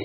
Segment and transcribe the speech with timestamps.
[0.00, 0.02] พ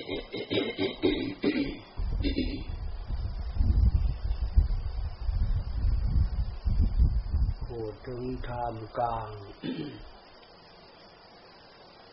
[7.90, 9.28] ดถึงทามกลาง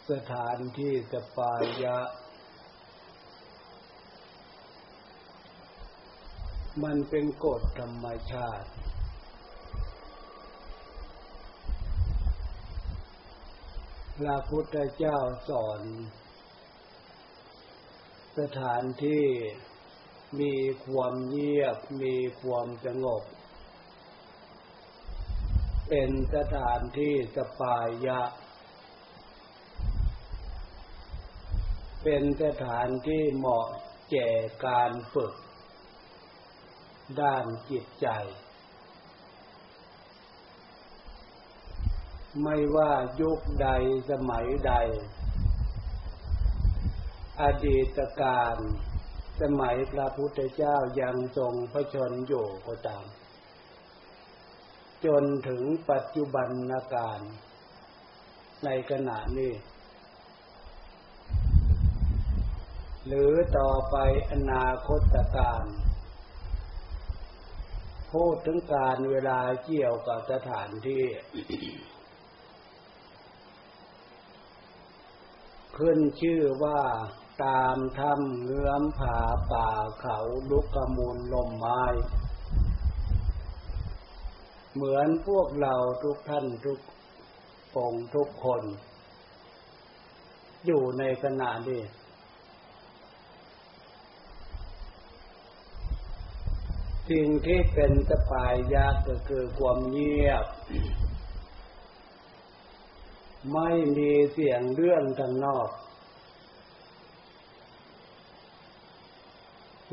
[0.09, 1.97] สถานที่สปายะ
[6.83, 8.69] มันเป็นกฎธรรมชาติ
[14.17, 15.17] พระพุทธเจ้า
[15.49, 15.81] สอน
[18.39, 19.25] สถานที่
[20.39, 20.53] มี
[20.85, 23.23] ความเงียบมีความสงบ
[25.89, 28.21] เป็นสถานที่สปายะ
[32.03, 33.67] เป็นสถานที่เหมาะ
[34.11, 34.29] แก่
[34.65, 35.33] การฝึก
[37.21, 38.07] ด้านจิตใจ
[42.43, 42.91] ไม่ว่า
[43.21, 43.69] ยุคใด
[44.11, 44.73] สมัยใด
[47.41, 48.55] อดีตการ
[49.41, 53.05] สมัยพระพุทธเจ้ายังทรงพระชนอยู่ก็ตาม
[55.05, 57.19] จนถึงปัจจุบันนาการ
[58.63, 59.53] ในขณะนี้
[63.07, 63.95] หรือต่อไป
[64.31, 65.65] อนาคตการ
[68.13, 71.03] พูดถึงการเวลาเกี่ยวกับสถานที่
[75.77, 76.81] ขึ้นชื่อว่า
[77.43, 79.19] ตามธรรมเงื้อมผา
[79.51, 80.17] ป่าเขา
[80.49, 81.83] ลุกกมูลลมไม้
[84.73, 86.79] เหมือนพวกเราทุกท่านทุก
[87.75, 88.63] องทุกคน
[90.65, 91.83] อยู่ในขณะนี้
[97.09, 100.45] สิ่งที่เป็นสปายยากก็คือความเงียบ
[103.53, 105.69] ไม่มีเสียงเรื่องทางนอก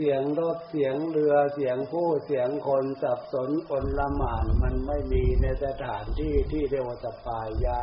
[0.00, 7.78] สียงรถเสียงเรือเสียงผู้เสียงคนสับสนอนละหมานมันไม่มีในสถานที่ที่เรียกว่าสปายะ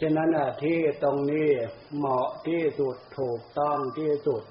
[0.00, 0.30] ฉะนั้น
[0.62, 1.48] ที่ตรงนี้
[1.96, 4.42] เหมาะที่สุดถูกต้องที่สุด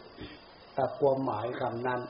[0.78, 2.02] กับความหมายคำนั้น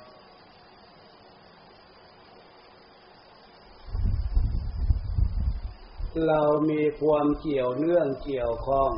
[6.28, 8.92] เรามีความเกี่ยวเนื่องเกี่ยวข้อง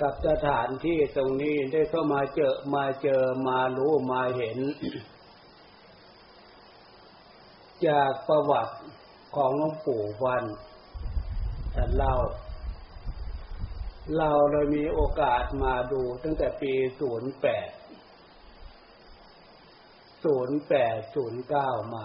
[0.00, 4.58] กับสถานที่ตรงนี้ได้เข้ามาเจอมาเจอมารู้มาเห็น
[7.86, 8.74] จากประวัติ
[9.36, 10.44] ของหลวงปู่วัน
[11.74, 12.14] ท่านเล่า
[14.16, 17.68] เราเลยมีโอกาสมาดูตั้งแต่ปีศูนย์แปด
[20.24, 22.04] ศูนย์แปดศูนย์เก้ามา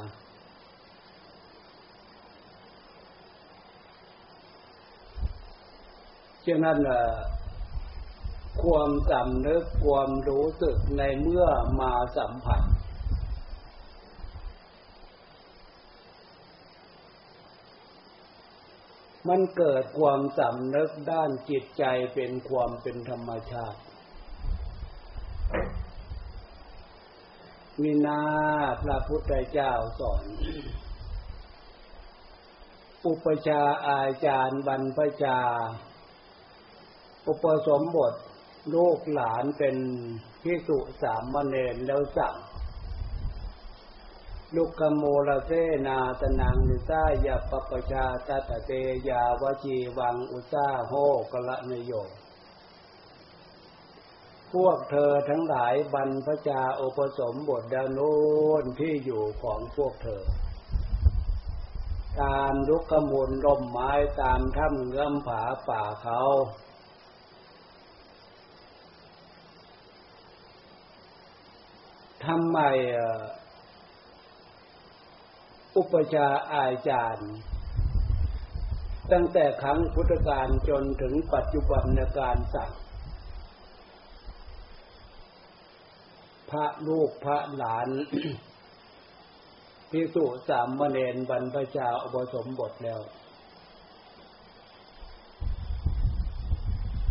[6.45, 6.77] ฉะนั้น
[8.63, 11.45] ความสำนึกความรู้สึกในเมื่อ
[11.79, 12.61] มาสัมผัส
[19.27, 21.83] มันเกิดความสำนึกด้านจิตใจ
[22.13, 23.79] เป็นความเป็นธรรมชาติ
[27.81, 28.21] มีนา
[28.83, 30.23] พระพุทธเจ้าสอน
[33.07, 35.39] อุปชาอาจารย์บรรพชา
[37.27, 38.13] อุปสมบท
[38.73, 39.77] ลูกหลานเป็น
[40.43, 42.35] พิสุสามมเณรแล้วสั่ง
[44.55, 45.51] ลุกขโมลเส
[45.87, 48.71] นาตนังนิสายาปปชาตตเต
[49.09, 50.93] ยาวจีวังอุซาโห
[51.31, 51.93] กละนโย
[54.53, 58.13] พวกเธอทั้งหลายบรรพชาอุปสมบทดานู
[58.61, 60.23] นที่อยู่ของพวกเธอ
[62.21, 66.21] ตามลุกขมูลร่มไม้ตามถ้ำเงื่อมผาป่าเขา
[72.25, 72.59] ทำไม
[75.77, 77.31] อุปชาอาจารย์
[79.11, 82.71] ตั้งแต่ครั้งพุทธกาลจนถึงปัจจุบันในการสั่ง
[86.49, 87.89] พระลูกพระหลาน
[89.91, 93.01] พิสุสามมเณรบรรพชาอุปสมบทแล้ว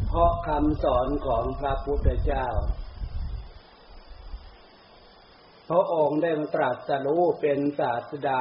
[0.07, 2.47] เพราะคำสอนของพระพุทธเจ้า
[5.69, 8.41] พระองค์ได้ตรัสรู้เป็นศาสดา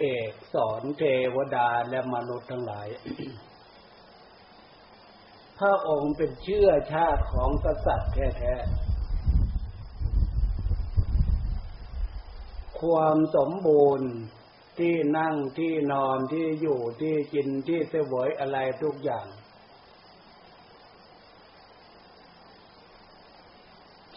[0.00, 1.02] เอกสอนเท
[1.34, 2.88] วดาและมนุษย์ทั้งหลาย
[5.58, 8.92] พระองค์เป็นเชื่อชาติของกษัตริย์แท้ๆ
[12.80, 14.10] ความสมบูรณ์
[14.78, 19.26] ที่นั่งที่นอนที่อยู่ที่กินที่เสวยอะไรทุกอย่าง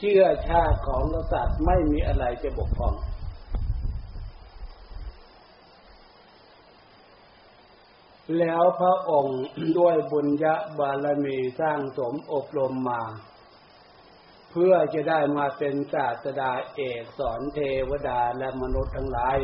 [0.06, 2.96] ชื่อชาติของกษัตริย์ไม่มีอะไรจะบกพร่อง
[8.40, 9.42] แล้วพระองค์
[9.78, 13.04] ด้วยบุญญาบารมีสร้างสมอบรมมา
[14.52, 17.60] เพื่อจะได้มาเป็นศาสดาเอกสอนเท
[17.90, 19.38] วดาและมนุษย์ทั้งหลาย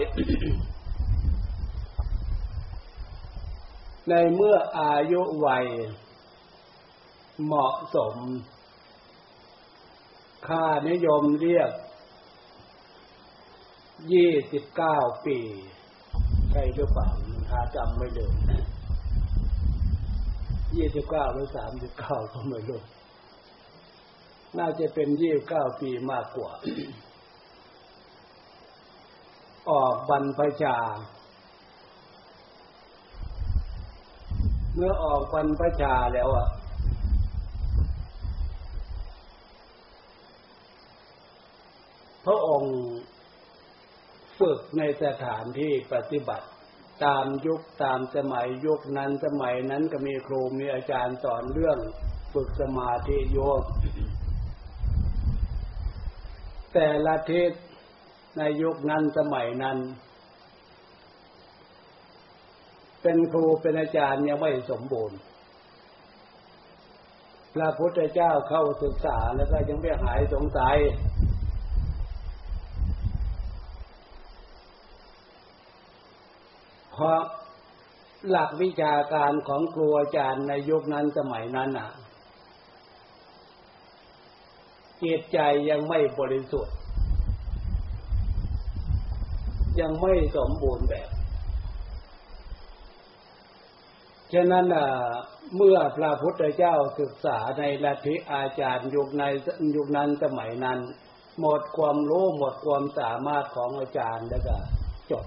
[4.10, 5.66] ในเมื่ออายุวัย
[7.44, 8.16] เหมาะสม
[10.48, 11.72] ค่านิยมเรียก
[14.12, 15.38] ยี่สิบเก้าปี
[16.52, 17.10] ใช่หรือเปล่า
[17.50, 18.34] ถ้าจำไม่ลืม
[20.76, 22.82] ยี่สิบเก้าหรือสามสิบเก้าก็ไม่รู้
[24.58, 26.52] น่าจะเป็นยี่สิบเก้าปีมากกว่า
[29.70, 30.78] ออกบรรพชา
[34.76, 36.48] เมื่อออกบรรพชาแล้วอะ
[42.26, 42.76] พระองค์
[44.40, 46.48] ฝึกในสถานที่ปฏิบัติ
[47.06, 51.78] ตามยุคตามสมัยยุคนั้นสมัยนั้นก็มีครูมีอาจารย์สอนเรื่อง
[52.34, 53.64] ฝึกสมาธิโยก
[56.74, 57.52] แต่ละทิศ
[58.38, 59.78] ในยุคนั้นสมัยนั้น
[63.02, 65.20] เป็นครูเป็นอาจารย์ยังไม่สมบูรณ์
[67.56, 70.78] พระพุทธเจ้าเข้าศึกษาแล้วก็ยังไม่หายสงสัย
[77.02, 77.22] พราะ
[78.30, 81.90] หลักวิชาการของครูอาจารย์ในยุคนั้นสมัยนั้นอะ
[85.04, 85.40] จิตใจ
[85.70, 86.76] ยังไม่บริสุทธิ์
[89.80, 91.10] ยังไม่สมบูรณ์แบบ
[94.34, 94.66] ฉะนั้น
[95.56, 99.24] เมื่อพระพุทธเจ้าศึกษาในลัทธิอาจารย์ยุคใน
[99.76, 100.80] ยุคนั้นสมัยนั้น
[101.40, 104.56] หมดความรู้หมดความสามารถของอาจารย์แล้วก็
[105.12, 105.26] จบ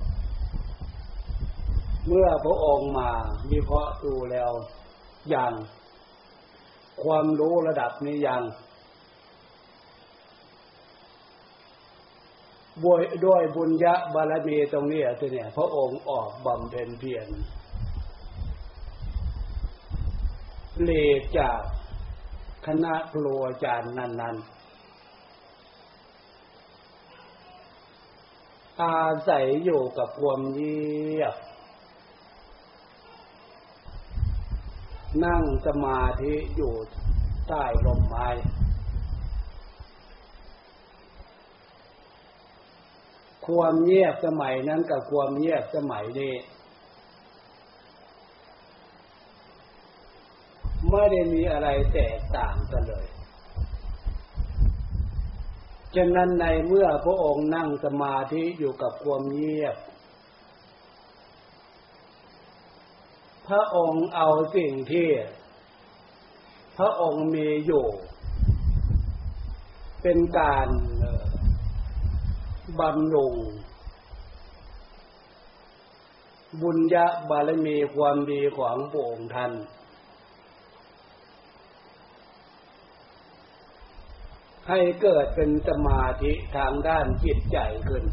[2.08, 3.10] เมื่อพระองค์มา
[3.50, 4.50] มีเคราะห์ดูแล้ว
[5.30, 5.52] อย่าง
[7.02, 8.42] ความรู้ระดับนี้ยัง
[12.82, 17.28] บวยด้วยบุญญะบารมีตรงนี้ทีเนี่ย พระองค์ออกบำเพ็ญเพียร
[20.82, 20.90] เล
[21.38, 21.60] จาก
[22.66, 24.64] คณะครูอาจารย์นั้น ๆ
[28.82, 31.34] อาศัยอยู่กับความเงียบ
[35.24, 36.72] นั่งสมาธิอยู่
[37.48, 38.28] ใต้ลมไม้
[43.46, 46.34] ความเงียบสมัยนั้นกับความเงียบสมัยนี้
[50.90, 53.06] ไม่ได้มีอะไรแตกต่างกันเลย
[55.96, 59.76] ฉะนั้นในเมื่อพระองค์นั่งสมาธิอยู่กับความเงียบ
[63.48, 65.08] พระองค์เอาสิ่งที่
[66.78, 67.86] พระองค์มีอยู่
[70.02, 70.68] เป็นการ
[72.80, 73.34] บำรุง
[76.62, 79.52] บุญญาบารมีความดีของพระองค์ท่าน
[84.68, 88.04] ให้เกิดเป็นสมาธิทางด้านจิตใจขึ้น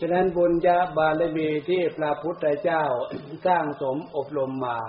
[0.00, 2.84] ฉะนั้นบุญญาบารมีที่พระพุทธเจ้า
[3.46, 4.80] สร้างสมอบรมมา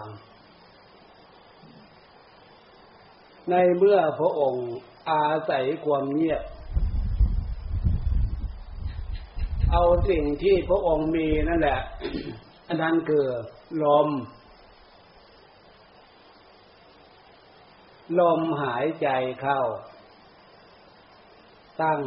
[3.49, 4.69] ในเมื่อพระองค์
[5.09, 6.43] อาศัยความเงียบ
[9.71, 11.79] เอาสิ่งที่พระองค์มีนั่นแหละ
[12.67, 13.25] อันนั้นคือ
[13.83, 14.09] ลม
[18.19, 19.09] ลมหายใจ
[19.41, 19.61] เข้า
[21.83, 22.01] ตั้ง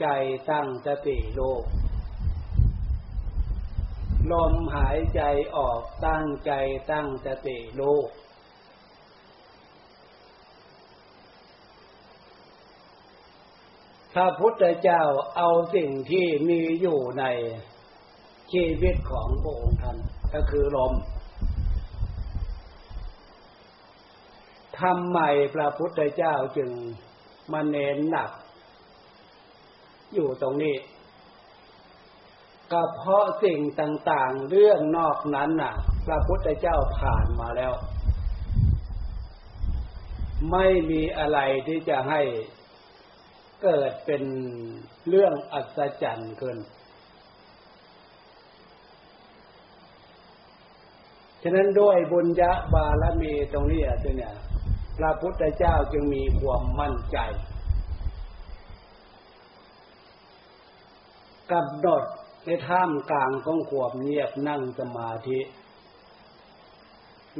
[0.00, 0.06] ใจ
[0.50, 1.64] ตั้งสติโลก
[4.32, 5.22] ลมหายใจ
[5.56, 6.52] ออกตั้งใจ
[6.90, 8.00] ตั้งสติรู้
[14.12, 15.02] พระพุทธเจ้า
[15.36, 17.24] เอาสิ่งที่มีอยู่ใน
[18.52, 19.98] ชีวิตของพระองค์ท่าน
[20.34, 20.92] ก็คือลม
[24.80, 25.18] ทำไม
[25.54, 26.70] พระพุทธเจ้าจึง
[27.52, 28.30] มาเน้นหนัก
[30.14, 30.74] อยู่ตรงนี้
[32.72, 35.74] ก็เพราะสิ่งต่างๆ เรื่องนอกนั้นน่ะ
[36.06, 37.72] พระพุทธเจ้าผ่านมาแล้ว
[40.50, 42.20] ไม่มีอะไรที่จะให้
[43.62, 44.22] เกิดเป็น
[45.08, 46.56] เรื่องอัศจรรย์ขึ้น
[51.42, 54.34] ฉะนั้นด้วยบุญญาบารมีตรงนี้อะเนี่ย
[54.98, 57.18] พระพุทธเจ้าจึงมีความมั่นใจ
[61.52, 62.02] กำหนด
[62.48, 65.40] ในท่ามกลางของความเงียบนั่งสมาธิ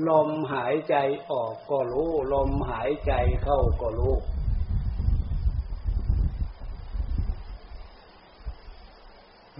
[0.08, 0.96] ลมหายใจ
[1.30, 4.16] ออกก็รู้ ลมหายใจเข้าก็รู้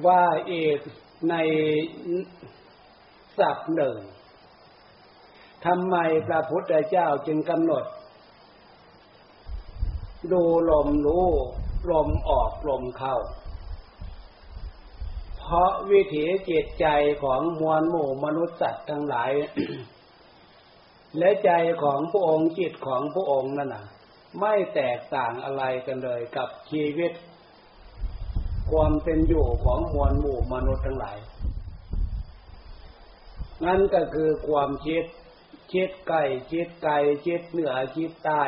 [0.06, 0.80] ว่าเอก
[1.28, 1.34] ใน
[3.38, 3.96] สับหนึ่ง
[5.64, 7.84] ทำไมพระพุทธเจ้าจึงกำหนด
[10.32, 11.28] ดูลมรู้
[11.90, 13.16] ลมออกลมเข้า
[15.48, 16.86] เพราะวิถีจิตใจ
[17.22, 19.30] ของมวลหมู่มนุษย์สัตว์ทั้งหลาย
[21.18, 21.50] และใจ
[21.82, 23.84] ของพระองค์จิตของพระองค์นั่นน่ะ
[24.40, 27.12] ไม่แตกต่างอะไรกันเลยกับชีวิต
[28.70, 31.18] ความเป็นอยู่ของมวลหมู่มนุษย์ทั้งหลาย
[33.64, 35.04] นั่นก็คือความคิด
[35.72, 36.22] คิดไก่
[36.52, 38.44] คิดไก่คิดเหนือคิดใต้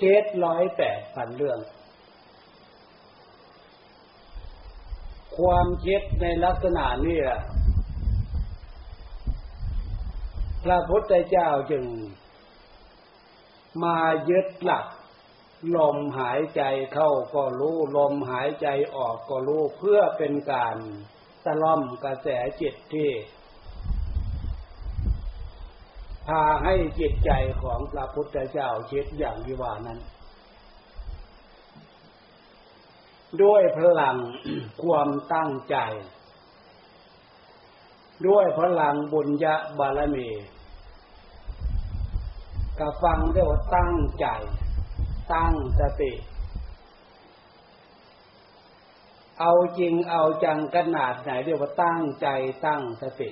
[0.00, 1.58] คิดร้อยแปดพันเรื่อง
[5.38, 7.20] ความคิดในลักษณะนี้
[10.64, 11.84] พระพุทธเจ้าจึง
[13.84, 13.98] มา
[14.30, 14.86] ยึดหลัก
[15.76, 16.62] ลมหายใจ
[16.92, 20.76] เข้าก็รู้ลมหายใจออกก็รู้เพื่อเป็นการ
[21.44, 22.28] ตะล่อมกระแส
[22.60, 23.10] จิตที่
[26.26, 27.30] พาให้จิตใจ
[27.62, 30.00] ของพระพุทธเจ้าคิดอย่างที่ว่านั้น
[33.40, 34.16] ด้วยพลัง
[34.82, 35.76] ความตั้งใจ
[38.26, 40.28] ด้วยพลังบุญญาบารมี
[42.78, 44.26] กบฟังเรียกว่าตั้งใจ
[45.32, 46.12] ตั้งสติ
[49.40, 52.26] เอาจริงเอาจังขนาดไหนเรียกว่าตั้งใจ
[52.66, 53.28] ตั้งสติ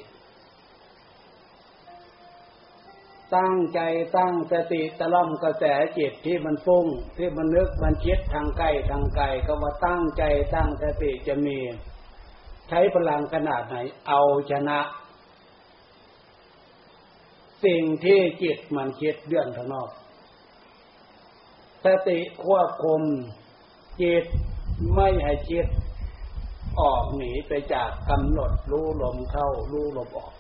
[3.37, 3.81] ตั้งใจ
[4.17, 5.65] ตั้งสติตะล่อมกระแส
[5.99, 10.23] จิตที่มันฟุ้งที่มันนึกมันคิดทางใกล้ทางไกลก็ว่าตั้งใจ
[10.55, 11.59] ตั้งสติจะมี
[12.69, 13.77] ใช้พลังขนาดไหน
[14.09, 14.21] เอา
[14.51, 14.79] ชนะ
[17.65, 19.91] สิ่งที่จิตมันคิดเรื่องข้างนอก
[21.85, 23.03] สติควบคุม
[24.03, 24.25] จิต
[24.95, 25.67] ไม่ให้คิด
[26.81, 30.33] ออกหนีไปจากกำหนดรู้ลมเข้ารู้ลมออก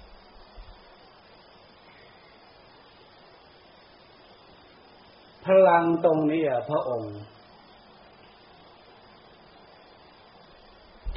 [5.68, 7.16] ลังตรงนี้พระองค์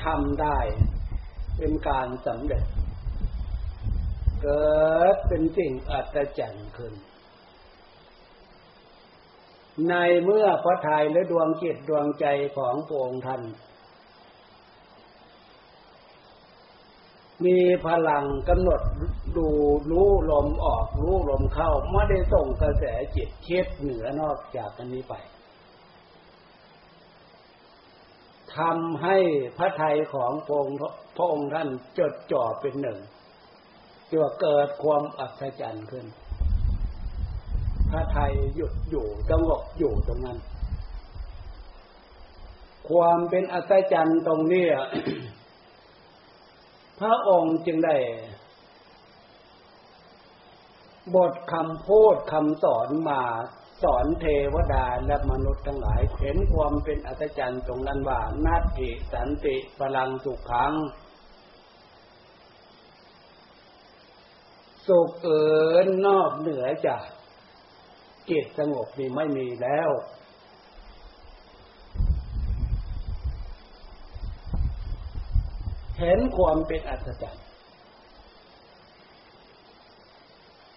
[0.03, 0.57] ทำได้
[1.57, 2.65] เป็นการสำเร็จ
[4.41, 4.73] เกิ
[5.13, 6.93] ดเป็นสิ่งอัศจรรย์ขึ้น
[9.89, 12.25] ในเมื่อพระทัยและดวงจิตดวงใจ
[12.57, 13.41] ของพระองค์ท่าน
[17.45, 18.81] มีพลังกำหนด
[19.38, 19.47] ดู
[19.91, 22.85] รู้ลมออกรู้ลมเข้าไม่ได้ส่งกระแส
[23.15, 25.13] จิตเช็ดเหนือนอกจากอันนี้ไป
[28.57, 29.17] ทำให้
[29.57, 30.77] พระไทยของพระองค์
[31.17, 33.00] พระองค์ท่านจดจ่อเป็นหนึ่ง
[34.12, 36.05] จะเกิดความอัศจรรย์ขึ้น
[37.89, 40.38] พระไทยหยุดอยู่สงบอยู่ตรงนั้น
[42.89, 44.65] ความเป็นอัศจรรย์ตรงนี้
[47.00, 47.97] พระองค์จึงได้
[51.15, 53.21] บทคำพูดคำสอนมา
[53.83, 60.73] สอนเทวดาและมนุษย์ทั้งหลาย เห็นความเป็นอัศจรรย์ตรงนั้นว่านาทิสันติพลังสุขขัง
[64.88, 65.43] สุขเอิ
[65.85, 67.03] นนอกเหนือจาก
[68.29, 69.89] จิตสงบนี่ไม่มีแล้ว
[76.05, 77.43] เห็นความเป็นอัศจรรย์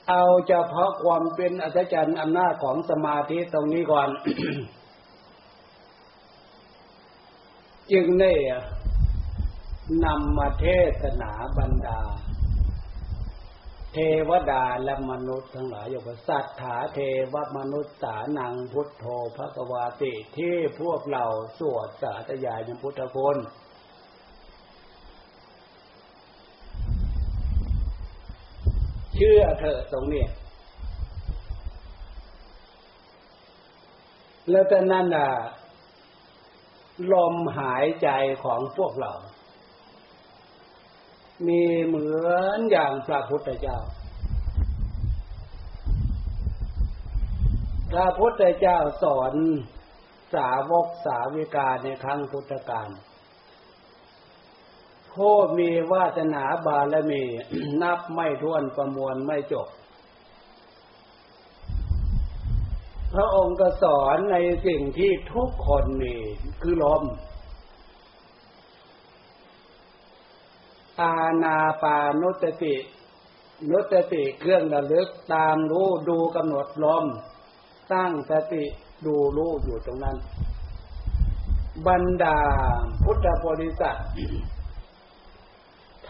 [0.09, 4.09] เอาเฉพาะความเป็นอัศจรรย์อำนาจของสมาธิตรงนี้ก่อน
[7.92, 8.33] จึงได้
[10.04, 10.66] นำมาเท
[11.02, 12.00] ศนาบรรดา
[13.92, 16.99] เทวดาและมนุษย์ทั้งหลายอย่สัตถาเท
[17.33, 19.04] วมนุษย์สานังพุทโธ
[19.37, 21.25] พระกวาติที่พวกเรา
[21.59, 23.37] สวดสาธยายยพุทธคุณ
[29.16, 30.25] เชื่อเถอะตรงนี้
[34.50, 35.28] แล้วแต่นั้นอะ
[37.12, 38.08] ลมหายใจ
[38.44, 39.12] ของพวกเรา
[41.46, 43.78] มีเหมือนอย่างพระพุทธเจ้า
[47.90, 49.35] พระพุทธเจ้าสอน
[50.35, 52.88] สาวกสาวิกาในครั้งพุทธกาล
[55.16, 57.23] ผู้มีวาสนาบารมี
[57.82, 59.68] นับไม่ถ้วนประมวลไม่จบ
[63.12, 66.14] พระองค์ก็สอนในสิ่งที่ทุกคนมี
[66.62, 67.02] คือลม
[71.00, 72.76] อาณาปานุสติ
[73.70, 77.04] นุสติเครื่องระลึกตามรู้ดูกำหนดลม
[77.92, 78.64] ตั้งสติ
[79.06, 80.16] ดูรู้อยู่ตรงนั้น
[81.87, 82.38] บรรดา
[83.04, 83.96] พุทธบริษัท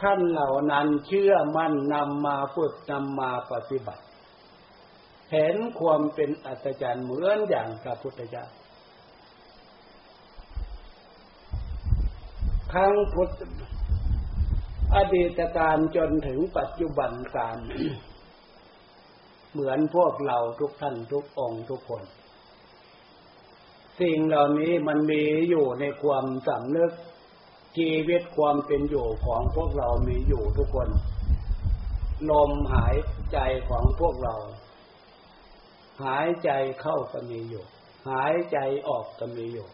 [0.00, 4.04] ท่านเหล่านั้นเชื่อมั่นนำมาฝึกนำมาปฏิบัติ
[5.32, 8.46] เห็นความเป็นอัศจรรย์เหมือนอย่างพระพุทธเจ้า
[12.72, 13.30] ทั้งพุทธ
[14.94, 17.56] อดีตการจนถึงปัจจุบันการ
[19.52, 22.02] เหมือนพวกเราทุกท่านทุกองค์ทุกคน
[24.00, 26.92] สิ่งเหล่านี้มันมีอยู่ในความสำนึก
[27.76, 30.88] ชีวิตความเป็นอยู่ของพวกเรามีอยู่ทุกคน
[32.30, 32.96] ลมหาย
[33.32, 34.34] ใจของพวกเรา
[36.04, 37.64] หายใจเข้าก็มีอยู่
[38.10, 39.66] หายใจออกก็มีอยู่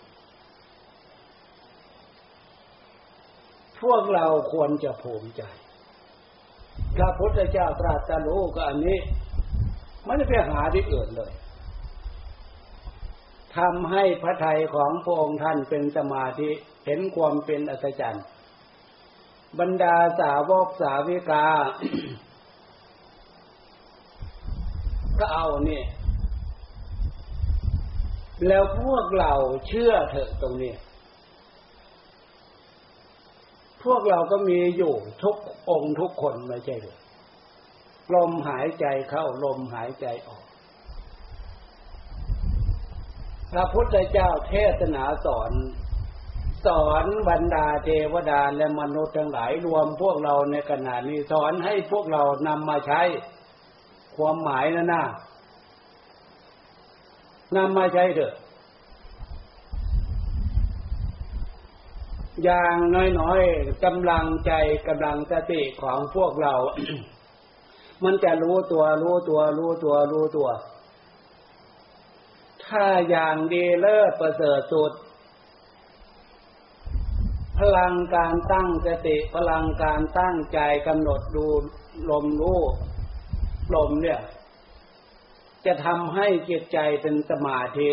[3.83, 5.43] พวกเราควรจะภูมิใจ
[6.97, 8.99] พระพุทธเจ้าตรัสรู้ก็อันนี้
[10.05, 11.33] ไม่ได้ไปหาที่อื่นเลย
[13.57, 16.51] ทำให้พระทัยของพระองค์ท่านเป็นสมาธิ
[16.87, 18.25] เห็นความเป็นอัศจรรย์
[19.59, 21.47] บรรดาสาวกสาวิกา
[25.19, 25.85] ก็เอาเนี่ย
[28.49, 29.33] แล้วพวกเรา
[29.69, 30.75] เชื่อเถอะตรงนี้
[33.85, 35.37] พวกเราก็มีอยู่ทุก
[35.71, 36.99] องค์ทุกคนไม่ใช่หรือ
[38.15, 40.45] ลมหายใจเข้าลมหายใจออก
[43.53, 45.53] พระพุทธเจ้าเทศนาสอน
[46.67, 53.01] สอนบรรดาเทวดาและมนุษย์ทั้งหลายรวมพวกเราในขณะนี้สอนให้พวกเรานำมาใช้
[54.17, 55.05] ความหมายนะนะ
[57.57, 58.35] นำมาใช้เถอะ
[62.45, 62.77] อย่าง
[63.19, 64.53] น้อยๆกำลังใจ
[64.89, 66.55] กำลังสติของพวกเรา
[68.05, 70.49] มันจะรู้ตัวรู้ตัวรู้ตัวรู้ตัว
[72.73, 74.93] ถ้าอย่างดีเลิศประเสริฐสุด
[77.59, 81.47] พลังการตั้งสติพลังการตั้งใจกำหนดดู
[82.11, 82.61] ลมรู้
[83.75, 84.21] ลมเนี่ย
[85.67, 87.91] จะทำให้จิตใจเป็นสมาธิ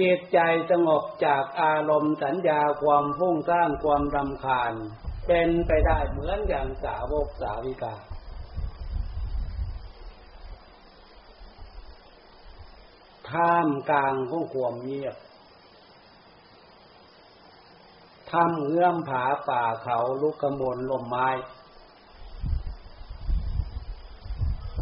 [0.00, 0.38] จิตใจ
[0.70, 4.72] สงบจากอารมณ์สัญญาความพุ่งสร้างความรำคาญ
[5.26, 7.94] เป็นไปได้เหมือนอย่างสาวกสาวิกา
[13.30, 15.16] ท่ามกลางของความเงียบ
[18.30, 21.28] ทำเงื่อมผาป่าเขาลุกกมลลมไม้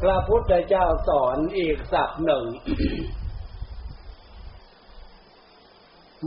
[0.00, 2.44] พระพุทธเจ้าสอนอีกสับหนึ่ง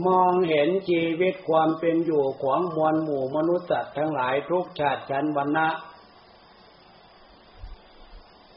[0.06, 5.68] มองเห็นชีวิตความเป็นอยู่ของมวลหมู่มนุษย์สัตว์ทั้งหลายทุกชาติชั้นวรรณะ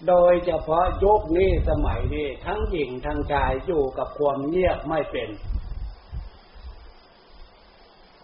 [0.08, 5.30] โดยเฉพาะยุคนี้สมัยนี้ทั้งหญิงทั้งชายอยู่กับความเงียบไม่เป็น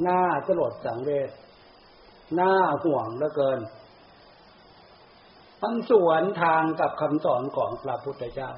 [0.02, 1.30] หน้าสลดสังเวช
[2.36, 3.60] หน้าห่วงเหลือเกิน
[5.62, 8.52] มันสวนทางกับคำสอนของพระพุทธเจ้า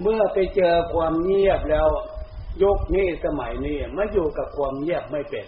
[0.00, 1.88] เมื่อไปเจอความเงียบแล้ว
[2.62, 5.46] ยุคนี้สมัยนี้มาอยู่กับความเงียบไม่เป็น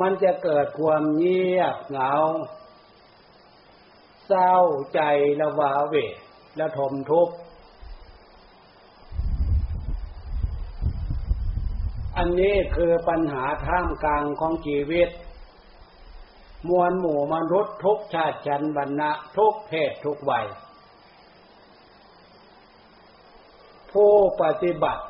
[0.00, 2.12] มันจะเกิดความเงียบเหงา
[4.34, 4.56] เศร้า
[4.94, 5.00] ใจ
[5.40, 5.94] ละวาเว
[6.58, 7.34] ละทมทุกข์
[12.16, 15.08] อันนี้คือปัญหาท่ามกลางของชีวิต
[16.68, 20.46] มวลหมู่มนุษย์ทุกชาติชันบรรณะทุกเพศทุกวัย
[23.92, 25.04] ผู้ปฏิบัติ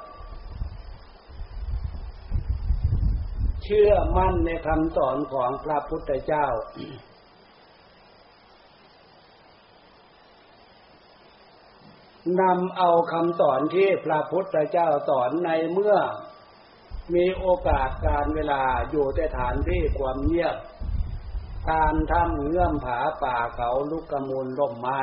[3.62, 6.46] เชื่อมั่นในคำสอนของพระพุทธเจ้า
[12.40, 15.96] นำเอาคำสอนที่พระพุทธเจ้าสอนในเมื่อ
[17.14, 20.56] มีโอกาสการเวลาอยู่ในฐานที่ความเงียบ
[21.70, 25.00] ตามถ้ำเงื่อมผาป่าเขาลุกกระมูลร่มไม้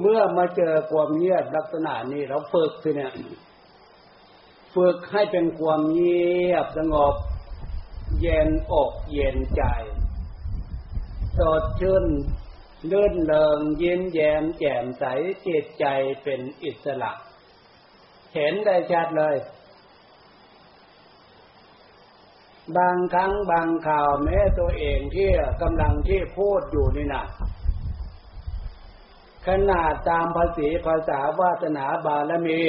[0.00, 3.12] เมื่อมาเจอความเงียบลักษณะนี้เราฝึกสิเนี่ย
[4.74, 7.14] ฝึกให้เป็นความเงียบสงบ
[8.20, 9.62] เย็นอกเย็นใจ
[11.38, 12.04] สดชื่น
[12.90, 15.04] ลื่นเลิงยิ้มแย้มแจ่มใส
[15.46, 15.86] จิตใจ
[16.22, 17.12] เป็นอิสระ
[18.34, 19.36] เห็นได้ชัดเลย
[22.76, 25.28] บางครั้งบางข่าวแม้ตัวเองที่
[25.62, 27.24] กำลังที่พูดอยู่นี่นะ
[29.46, 32.60] ขนาดตามภาษีภาษาวาสนาบารมี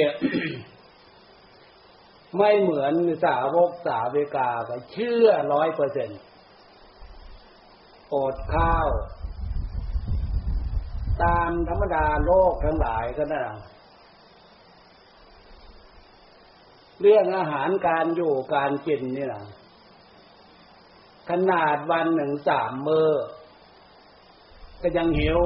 [2.36, 2.94] ไม่เหมือน
[3.24, 6.20] สาวกสาเวกาก็เชื่อร้อยเปอร์เซ็นต์
[8.14, 8.88] อดข้าว
[11.24, 13.54] ตามธรรมดาโลกทั้งหลายก็นั่น
[17.00, 19.44] เรื่องอาหารการอยู่การกินนี่นะ
[21.28, 23.10] ขนาดวันหนึ่งสามมือ
[24.80, 25.38] ก็ยังหิว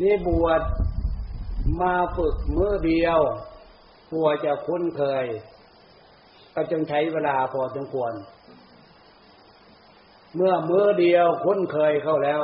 [0.00, 0.62] นี่บวช
[1.80, 3.20] มาฝึกมือเดียว
[4.10, 5.24] กลัวจะคุ้นเคย
[6.54, 8.12] ก็จึงใช้เวลาพอสมควร
[10.34, 12.42] เมื่อมือเดียวคุ้นเคยเข้าแล้ว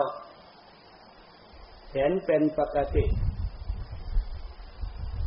[1.93, 3.07] เห็นเป็นปกติ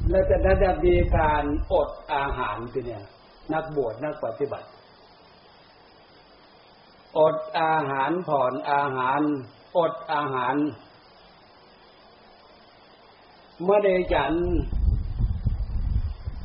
[0.09, 1.43] และจะได้มีการ
[1.73, 3.03] อดอาหารทีเนี่ย
[3.53, 4.67] นักบวชนักปฏิบัติ
[7.19, 9.21] อดอาหารผ่อนอาหาร
[9.77, 10.55] อดอาหาร
[13.63, 14.33] เมื่อได้จัน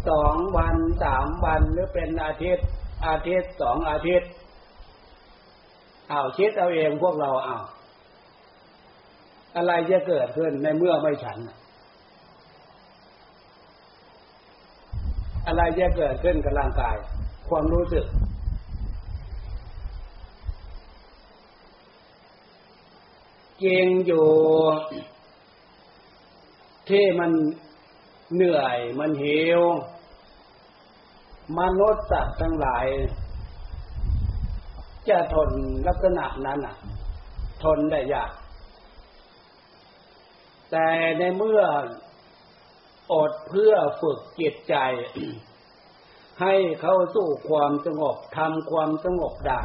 [0.08, 2.66] สองวันสามวันหรือเป็นอาทิตย์
[3.06, 4.30] อาทิตย์สองอาทิตย์
[6.08, 7.58] เอาคิดเอาเองพวกเราเอา
[9.56, 11.38] อะไรจะเกิดขึ้นในเมื่อไม่ฉัน
[15.46, 16.96] อะไรจะเกิดขึ้นกับร่างกาย
[17.48, 18.06] ความรู้สึก
[23.58, 24.26] เกงอยู่
[26.88, 27.30] ที่มัน
[28.34, 29.60] เหนื่อยมันหิว
[31.58, 32.86] มนุษย์สัตว์ทั้งหลาย
[35.08, 35.50] จะทน
[35.88, 36.76] ลักษณะนั้นอะ
[37.62, 38.30] ทนได้ยาก
[40.76, 41.62] แต่ในเมื่อ
[43.12, 44.76] อดเพื่อฝึกจิตใจ
[46.40, 49.62] ให้เข้าสู่ความสงบทำความสงบได้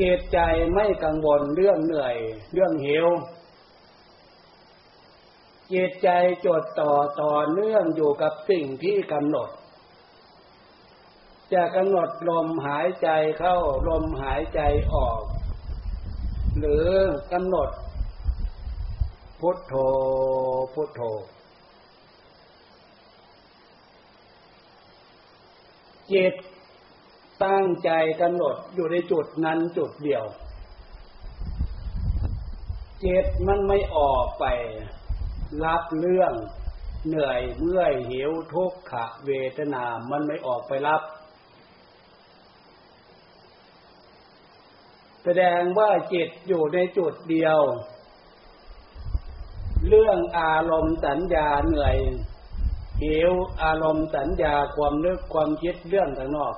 [0.00, 0.38] จิตใจ
[0.74, 2.16] ไม่กังวลเรื่องเหนื่อย
[2.52, 3.06] เรื่องหิว
[5.72, 6.08] จิตใจ
[6.46, 9.50] จดต่อต่อเนื่องอยู่กับสิ่งที่กำหนด
[11.52, 13.08] จะกำหนดลมหายใจ
[13.38, 13.56] เข้า
[13.88, 14.60] ลมหายใจ
[14.94, 15.22] ออก
[16.58, 16.86] หรือ
[17.32, 17.70] กำหนด
[19.40, 19.74] พุทโธ
[20.74, 21.00] พุทโธ
[26.12, 26.34] จิต
[27.44, 30.24] ตั้งใจกำหนดอยู่ในจุดนั้นจุดเดียว
[33.04, 34.44] จิตมันไม่ออกไป
[35.64, 36.32] รับเรื่อง
[37.08, 41.02] เหนื่อยเมื่อยหิวทุกขะเวทนา มันไม่ออกไปรับ
[45.24, 47.60] แสดงว่าจิตอยู่ในจุดเดียว
[49.88, 51.96] เรื่องอารมณ์สัญญาเหนื่อย
[53.02, 53.32] หิว
[53.62, 56.54] อารมณ์สัญญาความนึกความคิดเรื่องข้างนอก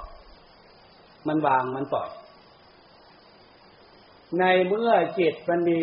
[1.26, 2.10] มันวางมันปล่อย
[4.38, 5.80] ในเมื่อจิตมันมี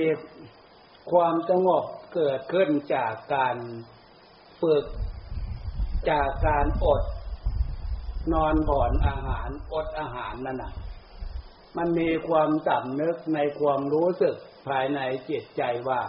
[1.11, 3.55] ความสงบเกิดขึ้นจากการ
[4.61, 4.85] ฝึก
[6.09, 7.03] จากการอด
[8.33, 10.73] นอนบ่อนอาหารอดอาหารนั่นน่ะ
[11.77, 14.35] มันมีความสำนึกในความรู้สึก
[14.67, 16.01] ภายในจิตใจว่า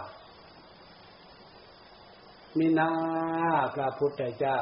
[2.57, 2.91] มินา
[3.75, 4.59] พระพุทธเจ้า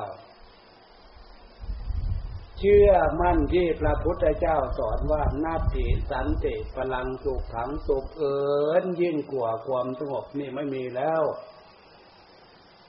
[2.60, 8.40] เชื่อมั่นที่พระพุทธเจ้าสอนว่านาติสันติพลังสุขขังสุขเอิ
[8.82, 11.24] ญยิ่งกว่าความสงบนี่ไม่มีแล้ว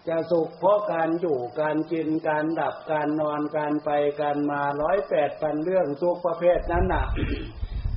[0.08, 7.04] จะสุขเพราะการอยู่การกินการดับการนอนการไปการมาร้อยแปดพันเรื่องสุขประเภทนั้นน่ะ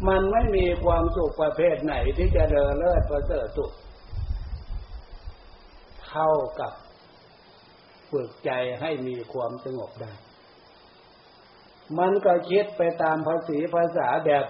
[0.08, 3.72] มันไม่มีความสุขประเภทไหนที่จะเดินเลิศประเสริฐสุข
[6.08, 6.30] เท่า
[6.60, 6.74] กับ
[8.12, 10.12] ฝึกใจให้มีความสงบได้
[12.00, 14.46] มันก็คิดไปตามภาษีภาษาแบบ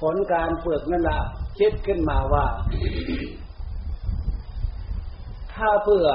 [0.00, 1.20] ผลการฝึกนั่นแหละ
[1.58, 2.46] คิดขึ้นมาว่า
[5.54, 6.06] ถ้าเพื่อ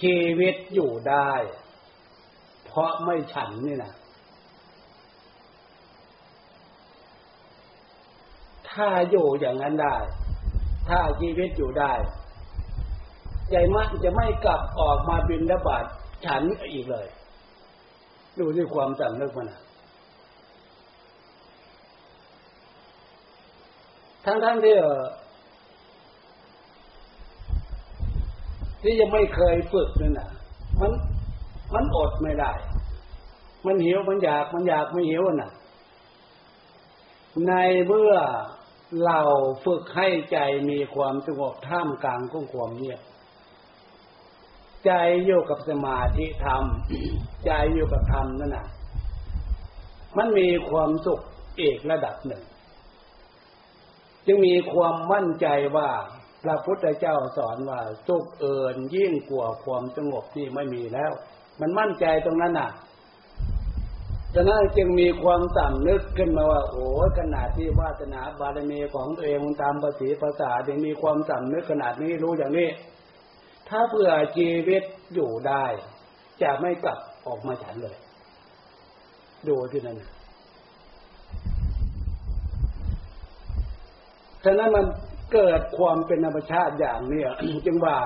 [0.00, 1.30] ชีวิตอยู่ได้
[2.64, 3.92] เพราะไม่ฉันนี่นะ
[8.78, 9.96] ถ้าอยู่อย่างนั้นได้
[10.88, 11.92] ถ้าชีวิตอยู่ได้
[13.50, 15.84] ใจมันจะไม่กลับออกมาบินระบาด
[16.24, 17.06] ฉันอีกเลย
[18.38, 19.52] ดูที่ความสำนึกมัน
[24.24, 24.76] ทั้งทั้งที่
[28.82, 30.28] ที่ยังไม่เคยฝึกนั่นน่ะ
[30.80, 30.92] มัน
[31.74, 32.52] มันอดไม่ได้
[33.66, 35.50] มันหิวมันอยากมันอยากไม่หิวน่ะ
[37.46, 37.52] ใน
[37.86, 38.14] เมื่อ
[39.04, 39.20] เรา
[39.64, 40.38] ฝึกให้ใจ
[40.70, 43.00] มีความสงบท่ามกลางของความเงียบ
[44.86, 44.92] ใจ
[45.26, 46.64] อยู่กับสมาธิธรรม
[47.46, 48.66] ใจอยู่กับธรรมนั่นน่ะ
[50.16, 51.20] มันมีความสุข
[51.58, 52.42] เอกระดับหนึ่ง
[54.26, 55.46] จึงมีความมั่นใจ
[55.76, 55.90] ว่า
[56.42, 61.12] พระพุทธเจ้าสอนว่าสุขเอิญยิ่งกว่าความสงบที่ไม่มีแล้ว
[61.60, 62.70] มันมั่นใจตรงนั้นน่ะ
[64.40, 66.86] ฉะนั้นจึงมีความสั่งนึกขึ้นมาว่า โอ้
[67.18, 72.68] ขนาดที่วาสนาบารมีของตัวเองตามภาษีภาษายังมีความสั่งนึกขนาดนี้รู้อย่างนี้
[73.68, 74.82] ถ้าเพื่อชีวิต
[75.14, 75.64] อยู่ได้
[76.42, 77.96] จะไม่กลับออกมาฉันเลย
[79.48, 80.02] ดูที่นั่น
[84.44, 84.86] ฉะนั้นมัน
[85.32, 87.22] เกิดความเป็นธรรมชาติอย่างนี้
[87.66, 87.96] จึงว่า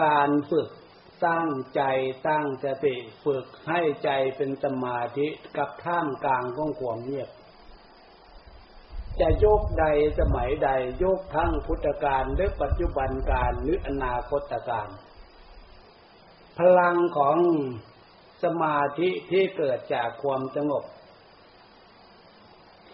[0.00, 0.68] การฝึก
[1.26, 1.82] ตั้งใจ
[2.28, 7.30] ตั้งสติฝึกให้ใจเป็นสมาธิกับท่ามกลางของความเงียบ
[9.20, 9.84] จะยกใด
[10.20, 10.70] สมัยใด
[11.04, 14.88] ยกทั้งพุทธกาลหรือปัจจุบันการหรืออนาคตการ
[16.58, 17.38] พลังของ
[18.44, 20.84] สมาธิที่เกิดจากความสงบ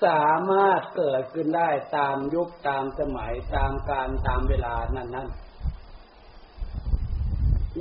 [0.05, 5.50] สามารถเกิดขึ้นได้ตามยุคตามสมัยตามการตามเวลานั้นๆ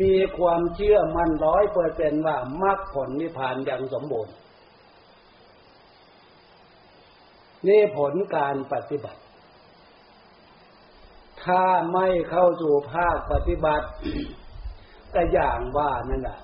[0.02, 4.34] มีความเชื่อมั่นร้อยเปอร์เซนว่ามรรคผลนิพพานอย่างสมบูรณ์
[7.68, 9.22] นี่ผลการปฏิบัติ
[11.44, 13.88] ถ้าไม่เข้าสู่ภาคปฏิบัติ
[15.14, 16.40] ก็อย่างว่านั่นแหละ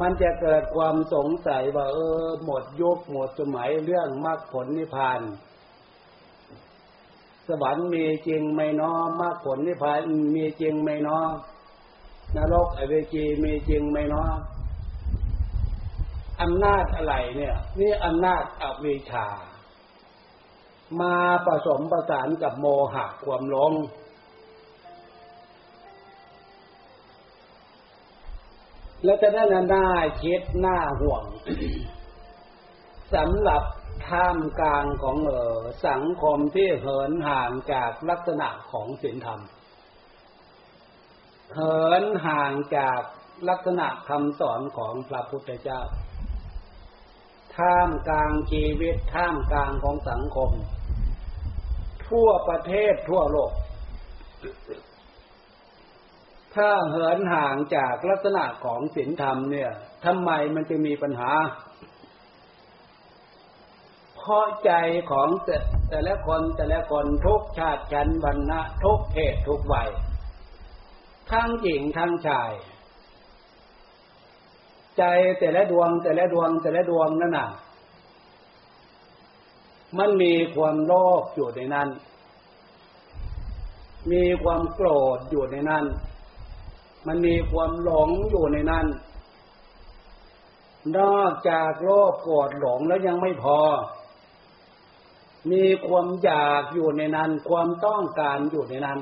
[0.00, 5.20] มันจะเกิดความสงสัยว่าเออหมดยุคหมดสมัยเรื่องมรรคผลนิพพาน
[7.50, 10.00] สวรรค์มีจริงไม่น้อมรรคผลนิพพาน
[10.34, 11.20] มีจริงไม่น้อ
[12.36, 14.30] นรกอเวจีมีจริงไหมเนาะ
[16.40, 19.26] อำนาจอะไรเนี่ย นี่อำนาจอวิชชา
[21.00, 21.14] มา
[21.46, 23.72] ผสมประสานกับโมหะความหลง
[29.04, 29.86] แล้วจะได้หน้า
[30.22, 31.22] คิดหน้าห่วง
[33.14, 33.62] สำหรับ
[34.08, 39.40] ท่ามกลางของเออสังคมที่เหินห่างจากลักษณะของศีลธรรม
[41.54, 43.00] เหินห่างจาก
[43.48, 45.80] ลักษณะคำสอนของพระพุทธเจ้า
[47.56, 50.50] ท่ามกลางชีวิตท่ามกลางของสังคม
[52.08, 53.52] ทั่วประเทศทั่วโลก
[56.54, 59.70] ถ้าเหินห่างจากลักษณะของศีลธรรมเนี่ย
[60.04, 61.30] ทำไมมันจะมีปัญหา
[64.20, 64.72] เพราะใจ
[65.10, 65.28] ของ
[65.90, 69.90] แต่ละคนแต่ละคนทุกชาติชั้นวรรณะทุกเพศทุกวัย
[71.30, 72.52] ทั้งหญิงทั้งชาย
[74.98, 75.02] ใจ
[75.38, 77.48] แต่ละดวงแต่ละดวงแต่ละดวงนั่นน่ะ
[79.98, 81.88] มันมีความโลภอยู่ในนั้น
[84.12, 85.84] มีความโกรธอยู่ในนั้น
[87.06, 88.86] มันมีความหลงอยู่ในนั้น
[90.98, 93.58] นอกจากโลภโกรธหลงแล้วยังไม่พอ
[95.50, 98.98] มีความอยากอยู่ในนั้น ความต้องการอยู่ในนั้น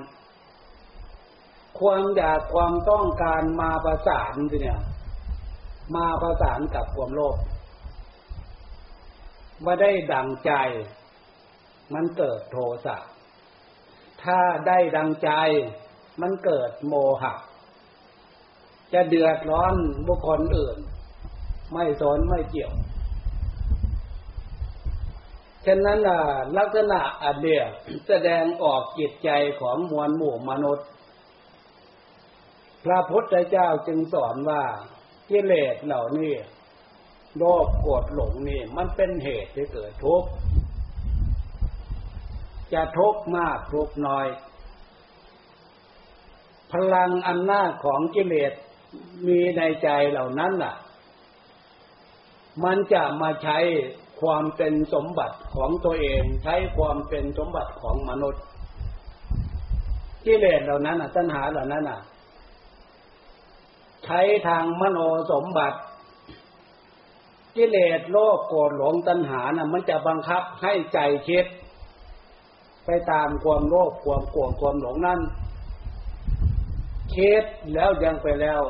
[1.81, 4.81] ความอยากความต้องการมาประสานสิเนี่ย
[5.97, 7.37] มาประสานกับความโลภ
[9.65, 10.53] ว่าได้ดังใจ
[11.95, 12.97] มันเกิดโทสะ
[14.23, 15.31] ถ้าได้ดังใจ
[16.21, 17.35] มันเกิดโมหะ
[18.93, 19.75] จะเดือดร้อน
[20.07, 20.77] บุคคลอื่น
[21.73, 22.73] ไม่สนไม่เกี่ยว
[25.69, 26.01] ฉะนั้น
[26.59, 27.63] ลักษณะอันเดีย
[28.09, 30.89] แสดงออกจิตใจของมวลหมู่มนุษย์
[32.85, 34.63] พระพุทธเจ้าจึงสอนว่า
[35.31, 36.33] กิเลสเหล่านี้
[37.37, 40.29] โลภโกรธหลงนี่ มันเป็นเหตุที่เกิดทุกข์
[42.73, 44.27] จะทุกข์มากทุกข์น้อย
[46.73, 48.53] พลังอำนาจของกิเลส
[49.27, 50.75] มีในใจเหล่านั้นล่ะ
[52.65, 53.59] มันจะมาใช้
[54.21, 58.43] ความเป็นสมบัติของตัวเองใช้ความเป็นสมบัติของมนุษย์
[60.25, 62.01] กิเลสเหล่านั้นอะตัณหาเหล่านั้นอะ
[64.05, 64.99] ใช้ทางมโน
[65.33, 65.79] สมบัติ
[67.57, 71.47] กิเลสโลภโกรธหลงตัณหานะ่ะ มันจะบังคับให้ใจคิด
[72.87, 75.21] ไปตามความโลภความโกรธความหลงนั้น
[77.15, 78.61] คิดแล้วยังไปแล้ว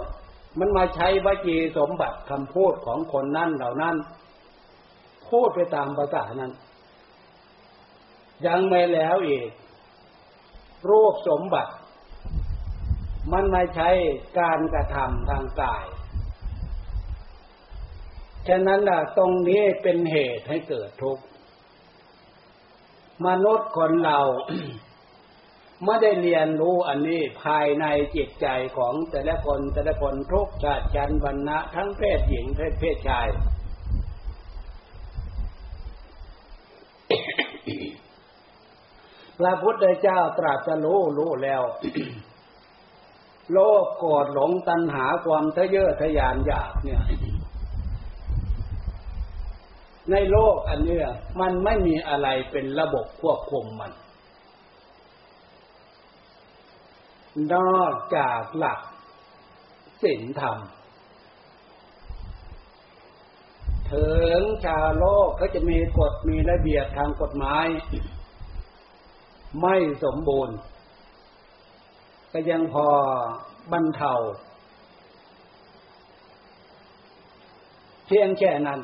[0.59, 3.95] มันมาใช้วจีสมบัติคำพูดของคนนั้นเหล่านั้น
[5.31, 6.53] พูดไปตามภาษานั้น
[8.47, 9.49] ยังไม่แล้วอีก
[10.91, 11.73] รูปสมบัติ
[13.33, 13.91] มันไม่ใช้
[14.41, 15.87] การกระทำทางกาย
[18.49, 21.25] ฉะนั้นล่ะตรงนี้เป็นเหตุให้เกิดทุกข์
[23.27, 24.21] มนุษย์คนเรา
[25.85, 27.85] ไม่ได้เรียนรู้อันนี้ภายใน
[28.17, 33.29] จิตใจของแต่ละคนแต่ละคนทุกชาติชั้นวรรณะทั้งเพศหญิงเพศเพศชาย
[39.39, 41.63] พระพุทธเจ้าตรัสรู้รู้แล้ว
[43.53, 47.03] โลกโกรธหลงตัณหาความทะเยอทะยานอยากเนี่ย
[50.11, 51.07] ในโลกอันเนี้ย
[51.41, 53.93] มันไม่มีอะไรเป็นระบบควบคุมมัน
[57.55, 58.81] นอกจากหลัก
[60.03, 60.59] ศีลธรรม
[63.93, 67.67] ถึงชาวโลกก็จะมีกฎมีระเบียบทางกฎหมาย
[69.61, 70.57] ไม่สมบูรณ์
[72.33, 72.87] ก็ยังพอ
[73.73, 74.13] บรรเทา
[78.07, 78.81] เพียงแค่นั้น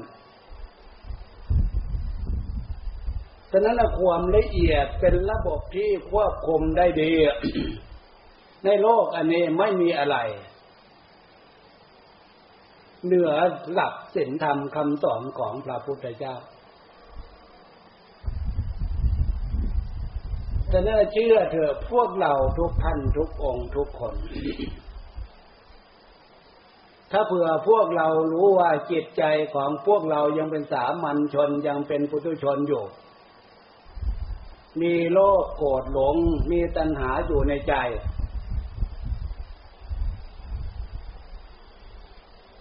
[3.50, 7.12] ฉะนั้นความละเอียดเป็นระบบที่ควบคุมได้ดี
[8.64, 10.16] ในโลกอันนี้ไม่มีอะไร
[13.07, 13.33] เหนือ
[13.72, 16.35] หลักศีลธรรมคำสอนของพระพุทธเจ้า
[20.75, 24.15] แต่น่เชื่อเถอะพวกเราทุกท่านทุกองค์ทุกคน
[27.11, 29.23] ถ้าเผื่อพวกเรารู้ว่าจิตใจ
[29.55, 32.85] ของพวกเรายังเป็นสามัญชนยังเป็นปุถุชนอยู่
[34.81, 36.17] มีโลภโกรธหลง
[36.51, 37.75] มีตัณหาอยู่ในใจ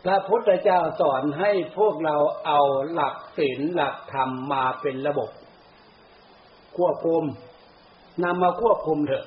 [0.04, 2.60] พระพุทธเจ้าสอนให้พวกเราเอา
[2.92, 5.30] หลักศีลหลักธรรมมาเป็นระบบ
[6.78, 7.26] ควบคุม
[8.24, 9.26] นำมาควบคุมเถอะ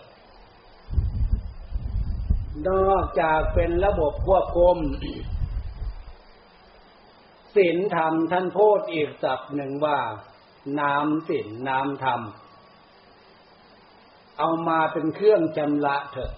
[2.68, 4.76] นอกจากเป็นระบบควบคุม
[7.54, 9.98] ศีลธรรมท่านพูดอีกศัพท์หนึ่งว่า
[10.80, 12.20] น้ำศีลน้ำธรรม
[14.38, 16.32] เอามาเป็นเครื่องชำระเถอะ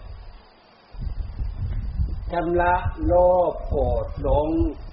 [2.33, 2.75] ชำระ
[3.07, 3.13] โล
[3.53, 4.49] ภโกรธหลง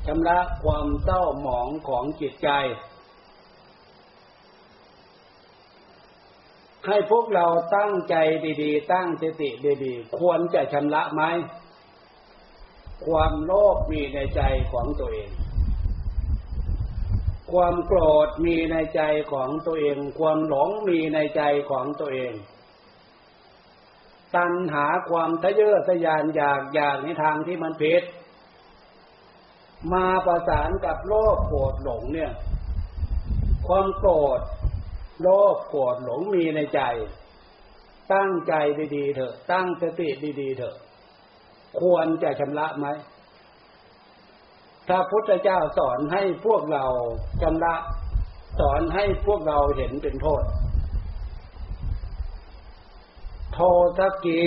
[0.06, 2.50] ชำระความเศร้าหมองของจิตใจ
[6.88, 8.15] ให้พวกเราตั้งใจ
[8.62, 9.50] ดีๆ ตั้งสติ
[9.84, 11.21] ดีๆ ควรจะชำระไหม
[13.06, 15.30] ความโลภมีในใจของตัวเอง
[17.52, 19.02] ความโกรธมีในใจ
[19.34, 22.34] ของตัวเอง ความหลงมีในใจของตัวเอง
[24.36, 28.04] ตัณหาความทะเยอทะยานอยากอยากในทางที่มันผิด
[29.93, 32.32] มาประสานกับโลภโกรธหลงเนี่ย
[33.67, 34.39] ความโกรธ
[35.21, 36.82] โลภโกรธหลงมีในใจ
[38.13, 38.54] ตั้งใจ
[38.95, 40.10] ดีๆเถอะ ตั้งสติ
[40.41, 40.75] ดีๆเถอะ
[41.80, 42.88] ควรจะชำระไหม
[44.88, 46.86] ถ้าพุทธเจ้าสอนให้พวกเรา
[47.41, 47.75] ชำระ
[48.60, 50.43] สอนให้พวกเราเห็นเป็นโทษ
[53.54, 53.60] โท
[53.97, 54.41] สะกี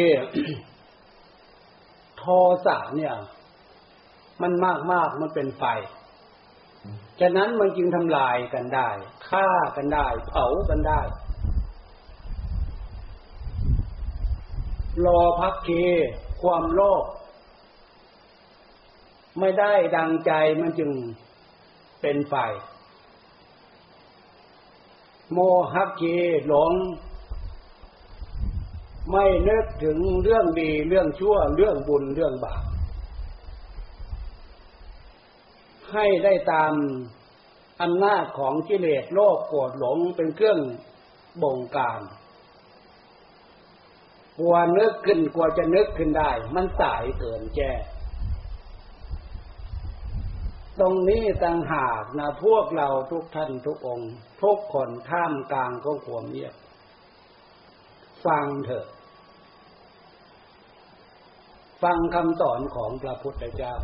[2.19, 2.25] โท
[2.67, 3.15] สะเนี่ย
[4.43, 5.65] มันมากมากมันเป็นไฟ
[7.21, 8.89] ฉะนั้นมันจึงทำลายกันได้
[9.29, 11.01] ฆ่ากันได้ เผากันได้
[15.05, 15.71] รอพักเค
[16.43, 17.05] ความโลภ
[19.39, 20.91] ไม่ได้ดังใจมันจึง
[22.01, 22.35] เป็นไฟ
[25.33, 25.39] โม
[25.75, 26.05] หักเค
[26.47, 26.73] หลง
[29.11, 32.68] ไม่นึกถึงเรื่องดีเรื่องชั่วเรื่องบุญเรื่องบาป
[35.93, 36.73] ให้ได้ตาม
[37.83, 40.61] อำนาจของกิเลสโลกโกรธหลงเป็นเครื่อง
[41.43, 42.01] บงการ
[44.39, 47.73] กลัวนึกขึ้นกลัวจะนึกขึ้นได้ มันสายเกินแก่
[50.81, 56.55] ตรงนี้ต่างหากนะพวกเราทุกท่านทุกองค์ทุกคนท่ามกลางของความเงียบ
[58.27, 58.87] ฟังเถอะ
[61.83, 63.75] ฟังคำสอนของพระพุทธเจ้า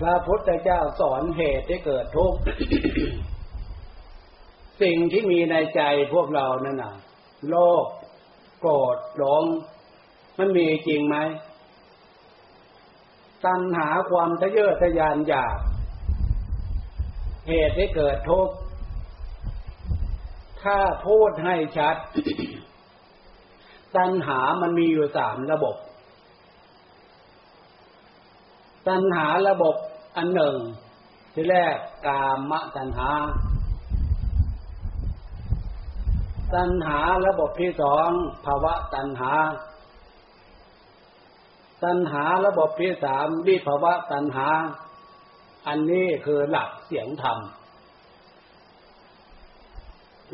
[0.00, 2.38] พระพุทธเจ้าสอนเหตุที่เกิดทุกข์
[4.82, 5.82] สิ่งที่มีในใจ
[6.14, 6.94] พวกเรานั่นน่ะ
[7.48, 7.54] โล
[7.84, 7.86] ภ
[8.60, 9.44] โกรธหลง
[10.38, 11.16] มันมีจริงไหม
[13.44, 15.56] ตัณหาความทะเยอทะยานอยาก
[17.48, 18.54] เหตุที่เกิดทุกข์
[20.62, 21.96] ถ้าพูดให้ชัด
[23.96, 25.76] ตัณหามันมีอยู่สามระบบ
[28.88, 29.74] ตัณหาระบบ
[30.16, 30.56] อันหนึ่ง
[31.32, 33.10] ที่แรกกามตัณหา
[36.54, 38.08] ตัณหาระบบที่สอง
[38.46, 39.32] ภาวะตัณหา
[41.84, 44.48] ตัณหาระบบที่สามวิภาวะตัณหา
[45.66, 47.38] อันนี้คือหลักเสียงธรรม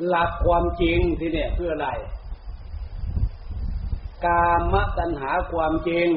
[0.09, 1.89] หลักความจริงที่เนี่ยคืออะไร
[4.27, 6.09] กามตัณหาความจริง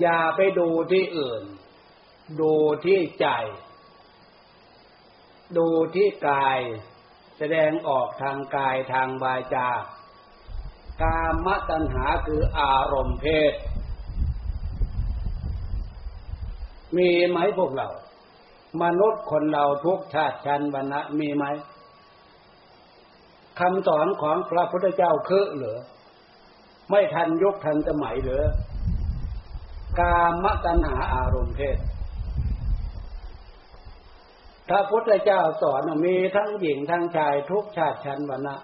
[0.00, 1.42] อย่าไปดูที่อื่น
[2.40, 2.54] ดู
[2.84, 3.26] ที่ใจ
[5.56, 6.58] ดูที่กาย
[7.38, 9.68] แสดงออกทางกายทางวาจา
[11.02, 13.54] กามตัณหาคืออารมณ์เพศ
[16.96, 17.88] มีไหมพวกเรา
[18.82, 21.44] มนุษย์คนเราทุกชาติชันวรรณะมีไหม
[23.58, 25.78] คำสอนของพระพุทธเจ้าคือเหรือ
[26.90, 28.44] ไม่ทันยุคทันสมัยเหรือ
[30.00, 31.78] กามตัณหาอารมณ์เพศ
[34.70, 38.56] พระพุทธเจ้าสอนมีทั้งหญิงทั้งชายทุกชาติชั้นวรรณะ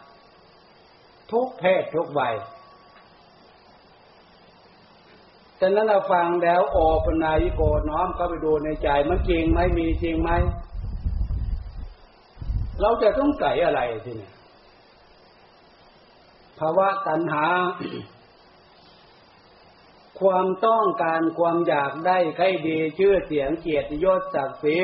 [1.32, 2.34] ทุกเพศทุกวัย
[5.57, 10.30] แต่นั้นเราฟังแล้วโอปนายโกน้อมเข้าไปดูในใจมันจริงไหมมีจริงไหม
[12.80, 14.30] เราจะต้องใส่อะไรทีนี้
[16.59, 17.46] ภาวะตัณหา
[20.20, 24.78] ความต้องการความอยากได้ใครดีชื่อเสียงเกียรติยศศักดิ์ศรี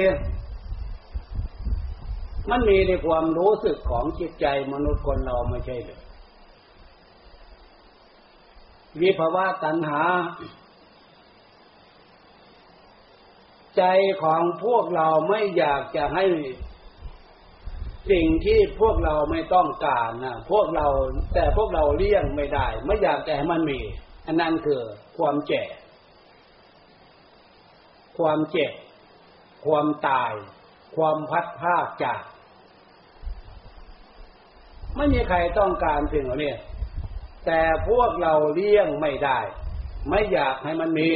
[2.51, 6.01] มันมีในความรู้สึกของจิตใจมนุษย์คนเราไม่ใช่หรือ
[9.01, 10.03] วิภาวะตัณหา
[13.77, 13.85] ใจ
[14.23, 16.25] ของพวกเราไม่อยากจะให้
[18.11, 20.87] สิ่งที่พวกเราไม่ต้องการนะพวกเรา
[21.35, 23.81] แต่พวกเราเลี่ยงไม่ได้ ไม่อยากจะให้มันมี
[24.27, 24.81] อันนั้นคือ
[25.17, 25.65] ความแก่
[28.19, 28.73] ความเจ็บ
[29.65, 30.33] ความตาย
[30.97, 32.21] ความพัดภาคจาก
[34.97, 36.55] ไม่มีใครต้องการสิ่งเหล่านี้
[37.47, 39.39] แต่พวกเราเลี่ยงไม่ได้
[40.09, 41.11] ไม่อยากให้มันมี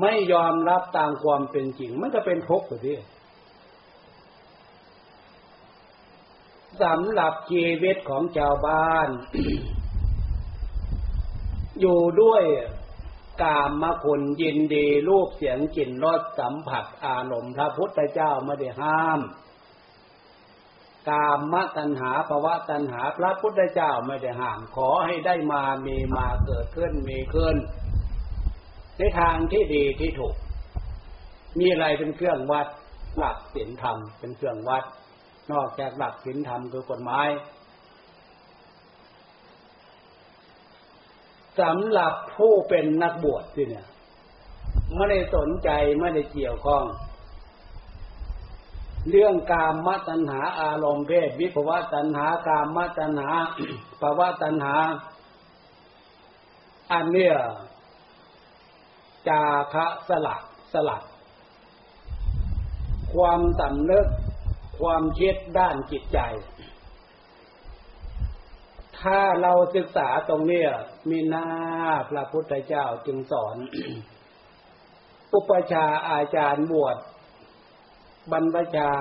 [0.00, 2.98] ไม่ยอมรับตามความเป็นจริง มันก็เป็นทุกข์อยู่ที่
[6.82, 9.08] สำหรับชีวิตของชาวบ้าน
[11.80, 12.42] อยู่ด้วย
[13.42, 19.20] กามมคุณยินดีรูปเสียงกลิ่นรสสัมผัสอารมณ์พระพุทธเจ้าไม่ได้ห้าม
[21.08, 27.56] กามตัณหาภาวะตัณหาพระพุทธเจ้าไม่ได้ห้าม ขอให้ได้มามีมาเกิดขึ้นมีขึ้น
[28.98, 30.36] ในทางที่ดีที่ถูก
[31.58, 32.68] มีอะไรเป็นเครื่องวัด
[33.18, 34.84] หลักศีลธรรมเป็นเครื่องวัด
[35.52, 37.28] นอกจากหลักศีลธรรมคือกฎหมาย
[41.60, 43.86] สำหรับผู้เป็นนักบวชที่เนี่ย
[44.94, 46.84] ไม่ได้สนใจไม่ได้เกี่ยวข้อง
[49.10, 53.30] เรื่องกามมตัณหาอารมณ์เพศวิภวะตัณหากามมตัณหา
[54.00, 54.74] ภาวะตัณหา
[56.92, 57.34] อันเนี้ย
[59.28, 59.42] จา
[59.72, 60.42] คะสลัก
[60.72, 61.02] สลัด
[63.14, 64.06] ความสำนึก
[64.80, 66.18] ความคิดด้านจิตใจ
[69.00, 70.64] ถ้าเราศึกษาตรงนี้
[71.10, 71.46] มีหน้า
[72.10, 73.56] พระพุทธเจ้าจึงสอน
[75.34, 76.96] อุปชาอาจารย์บวช
[78.30, 78.92] บรรพชา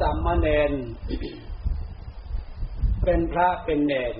[0.00, 0.72] สัมเนน
[3.04, 4.16] เป็นพระเป็นเนน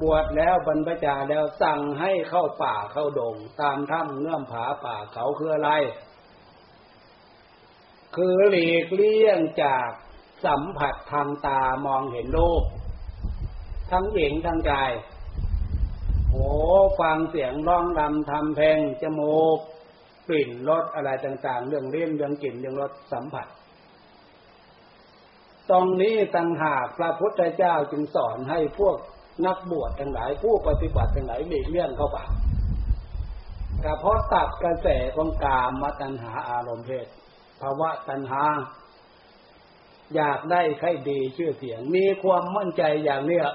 [0.00, 5.70] บวชแล้วบรรพชาแล้วสั่งให้เข้าป่าเข้าดง ตามถ้ำเงื่อมผาป่าเขาคืออะไร
[8.16, 9.88] คือหลีกเลี่ยงจาก
[10.44, 12.62] สัมผัสทางตามองเห็นโลก
[13.90, 14.90] ทั้งหญิงทั้งชาย
[16.30, 16.48] โอ้
[17.00, 19.58] ฟังเสียงร้องรำทำเพลงจมูก
[20.28, 23.46] กลิ่นรสอะไรต่าง ๆ เรื่องเลี้ยงเรื่องกลิ่นเรื่องรสสัมผัส
[25.70, 28.96] ตรงนี้ต่างหากพระพุทธเจ้าจึงสอนให้พวก
[29.46, 32.18] นักบวชทั้งหลายผู้ปฏิบัติทั้งหลายหลีกเลี่ยงเข้าไป
[33.80, 37.06] แต่เพราะตัดกระแสของกามมาตัญหาอารมณ์เพศ
[37.60, 38.42] ภาวะตัญหา
[40.14, 43.46] อยากได้ใครดีชื่อเสียง มีความมั่นใจอย่างเนี้ย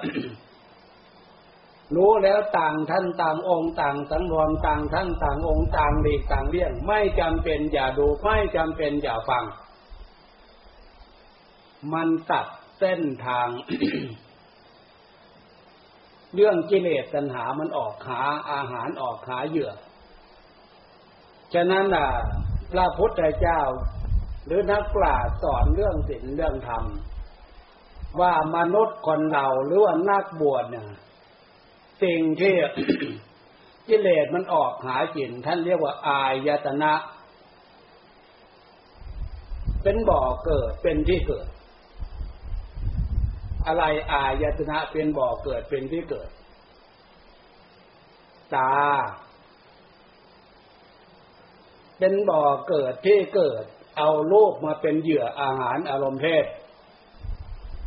[1.96, 9.44] รู้แล้วต่างท่านต่างองค์ต่างสังรวมต่างท่านต่างองค์ต่างหลีกต่างเลี่ยง ไม่จำเป็นอย่าดูไม่จำเป็นอย่าฟัง
[11.92, 12.46] มันตัด
[12.78, 13.48] เส้นทาง
[16.34, 18.20] เรื่องกิเลสตัณหามันออกหา
[18.50, 19.72] อาหารออกหาเหยื่อ
[21.54, 22.08] ฉะนั้นอะ
[22.72, 23.60] พระพุทธเจ้า
[24.46, 26.84] หรือนักปราชญ์สอนเรื่องศีลเรื่องธรรม
[28.20, 30.86] ว่ามนุษย์คนเราหรือว่านักบวชเนี่ย
[32.02, 32.54] สิ่งที่
[33.88, 36.92] กิเลสมันออกหาจินท่านเรียกว่า อายตนะ
[39.82, 41.46] เป็นบ่อเกิดเป็นที่เกิด
[43.66, 46.28] อะไรอายตนะเป็นบ่อเกิดเป็นที่เกิด
[48.54, 48.72] ตา
[51.98, 53.64] เป็นบ่อเกิดที่เกิด
[53.98, 56.44] เอาลูกมาเป็นเหยื่ออาหารอารมณ์เพศ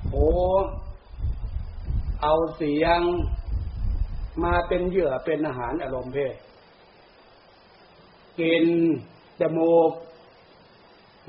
[0.09, 0.30] โอ้
[2.22, 2.99] เอาเสียง
[4.43, 6.36] มาเป็นเหยื่อเป็นอาหารอารมณ์เพศ
[8.39, 8.65] กิน
[9.39, 9.91] จมูก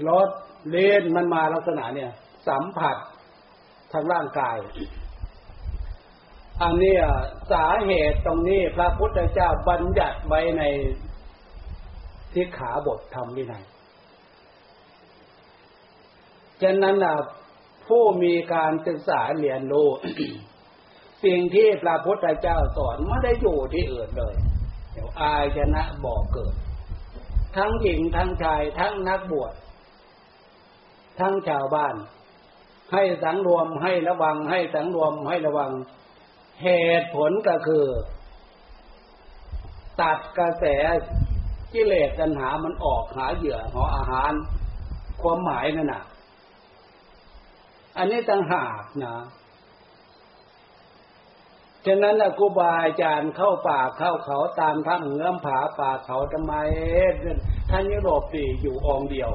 [0.08, 0.28] รส
[0.70, 2.10] เล่นมันมาลักษณะเนี่ย
[2.48, 2.96] สัมผัส
[3.92, 4.56] ทางร่างกาย
[6.62, 6.96] อันนี้
[7.52, 10.62] สาเหตุตรงนี้พระพุทธเจ้าบัญญัติไว้ใน
[12.32, 13.64] ที่ขาบทธรรมวินัย
[16.62, 16.96] ฉะนั้น
[17.86, 19.88] ผู้มีการศึกษาเรียนรู้
[21.24, 24.34] สิ่งที่พระพุทธเจ้าสอนไม่ได้อยู่ที่อื่นเลย
[24.92, 26.54] เดี๋ยวอายชนะบอกเกิด
[27.56, 29.54] ทั้งหญิงทั้งชายทั้งนักบวช
[31.20, 31.94] ทั้งชาวบ้าน
[32.92, 35.72] ให้สังรวมให้ระวังให้สังรวมให้ระวัง
[36.62, 36.68] เห
[37.00, 37.84] ตุผลก็คือ
[40.00, 40.64] ตัดกระแส
[41.72, 44.32] กิเลสตัณหามันออกหาเหยื่อหาอาหาร
[45.22, 46.02] ความหมายนั่นน่ะ
[47.96, 49.14] อันนี้ต่างหากนะ
[51.86, 56.54] ฉะนั้นครูบาอาจารย์เข้าป่าเข้าเขาตามถ้ำเงื้อมผาป่าเขาทำไม
[57.70, 59.30] ท่านยุโรปปีอยู่องเดียว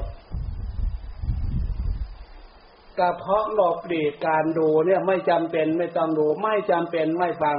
[2.98, 7.58] ก็เพราะหลบหลีกการดูเนี่ยไม่จำเป็นไม่ต้องดู ไม่จำเป็นไม่ฟัง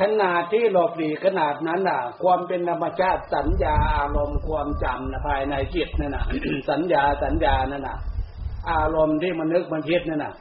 [0.00, 6.24] ขนาดที่หลบหลีกขนาดนั้นน่ะ ความเป็นธรรมชาติสัญญาอารมณ์ความจำนะภายในจิตนั่นน่ะ
[6.70, 7.98] สัญญาสัญญานั่นน่ะ
[8.70, 10.34] อารมณ์ที่มันนึกมันคิดนั่นน่ะ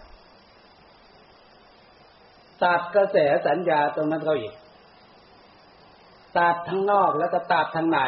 [2.64, 4.54] ตัดกระแสสัญญาตรงนั้นเขาอีก
[6.38, 8.00] ตัดทั้งนอกแล้วก็ตัดทั้งใน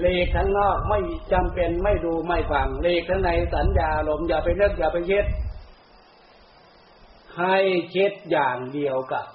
[0.00, 0.98] เลกทั้งนอกไม่
[1.32, 5.26] จำเป็นไม่ดูไม่ฟังเลกทั้งในสัญญาลมอย่าไปเลิกอย่าไปเย็ด
[7.38, 7.56] ให้
[7.90, 9.26] เช็ดอย่างเดียวกับ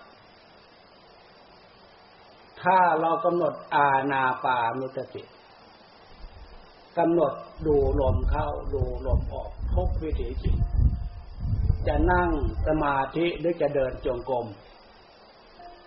[2.61, 5.23] ถ้าเรากำหนดอาณาปานุสติ
[6.97, 7.33] กำหนด
[7.67, 10.55] ดูลมเข้าดูลมออกทุกวิถีจิต
[11.87, 12.29] จะนั่ง
[12.67, 14.47] สมาธิหรือจะเดินจงกรม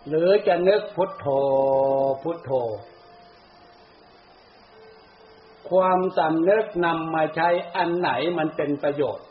[0.08, 1.26] หรือจะนึกพุทโธ
[2.22, 2.50] พุทโธ
[5.70, 9.26] ความสำนึกนำมาใช้อันไหนมันเป็นประโยชน์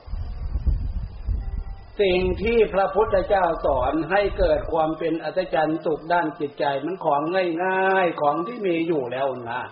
[2.01, 7.21] สิ่งที่พระพุทธเจ้าสอนให้เกิดความเป็นอัศจรรย์สุขด้านจิตใจมันของ
[7.63, 9.63] ง่ายๆของที่มีอยู่แล้วนะ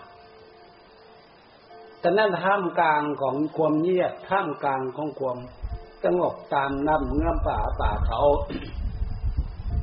[2.00, 5.38] แต่นั่นท่ามกลางของความเงียบท่ามกลางของความ
[6.04, 8.20] สงบตามน้ำเงื่อมป่าป่าเขา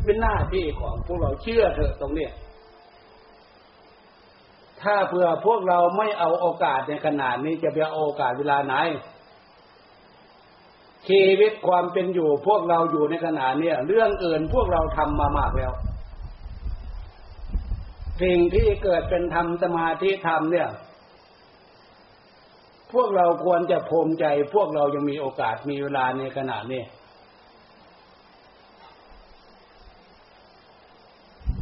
[0.04, 2.28] เป็นหน้าที่ของพวกเราเชื่อเถอะตรงนี้
[4.82, 8.76] ถ้าเผื่อพวกเราไม่เอาโอกาสในขนาดนี้จะไปเอาโอกาสเวลาไหน
[11.08, 15.72] ชีวิตความเป็นอยู่พวกเราอยู่ในขณะนี้เรื่องอื่นพวกเราทำมามากแล้ว
[18.22, 20.68] สิ่งที่เกิดเป็นธรรมสมาธิธรรมเนี่ย
[22.94, 26.84] พวกเราควรจะภูมิใจ พวกเรายังมีโอกาสมีเวลาในขณะนี้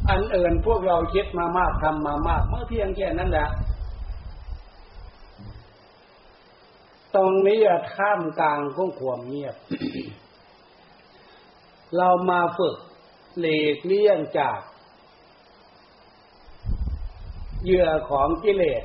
[0.10, 3.50] อันเอื่นพวกเราคิดมามากทำมามาก เมื่อเพียงแค่นั้นแหละ
[7.16, 7.60] ตรงนี้
[7.96, 9.56] ท่ามกลางของความเงียบ
[11.98, 12.76] เรามาฝึก
[13.40, 14.60] หลีกเลี่ยงจาก
[17.64, 18.84] เหยื่อของกิเลส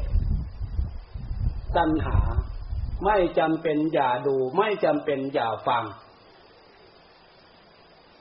[1.76, 2.18] ตัณหา
[3.05, 5.84] ไม่จำเป็นอย่าดูไม่จำเป็นอย่าฟัง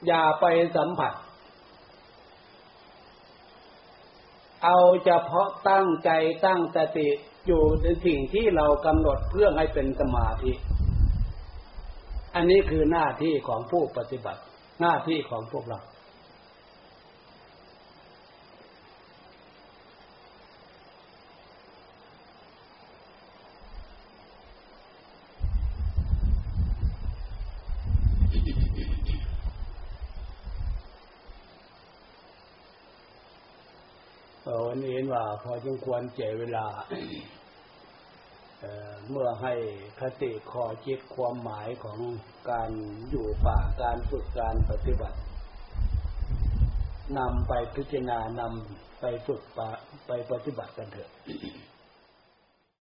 [0.08, 1.14] อย่าไปสัมผัส
[4.64, 6.10] เอาเฉพาะตั้งใจ
[6.46, 7.08] ตั้งสติ
[7.48, 10.52] อยู่ในสิ่งที่เรากำหนดเพื่อให้เป็นสมาธิ
[12.36, 14.42] อันนี้คือหน้าที่ของผู้ปฏิบัติ
[14.82, 15.80] หน้าที่ของพวกเรา
[34.68, 36.66] วันนี้เห็นว่า พอจึงควรเจเวลา
[39.10, 39.54] เมื่อให้
[40.00, 42.00] คติขอจิตความหมายของ
[42.50, 42.70] การ
[43.10, 45.18] อยู่ป่าการฝึกการปฏิบัติ
[47.18, 49.60] นำไปพิจารณานำไปฝึกป
[50.08, 51.12] ไปปฏิบัติกันเถอะ